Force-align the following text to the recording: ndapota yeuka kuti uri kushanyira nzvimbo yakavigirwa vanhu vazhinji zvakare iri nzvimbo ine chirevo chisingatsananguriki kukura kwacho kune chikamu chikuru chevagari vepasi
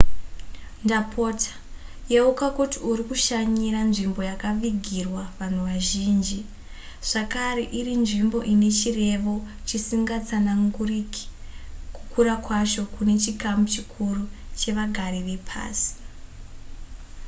ndapota 0.83 1.51
yeuka 2.13 2.47
kuti 2.57 2.77
uri 2.89 3.03
kushanyira 3.09 3.79
nzvimbo 3.89 4.19
yakavigirwa 4.29 5.23
vanhu 5.37 5.61
vazhinji 5.69 6.39
zvakare 7.09 7.63
iri 7.79 7.93
nzvimbo 8.03 8.39
ine 8.53 8.69
chirevo 8.79 9.35
chisingatsananguriki 9.67 11.23
kukura 11.95 12.33
kwacho 12.45 12.81
kune 12.93 13.13
chikamu 13.23 13.63
chikuru 13.73 14.23
chevagari 14.59 15.19
vepasi 15.27 15.91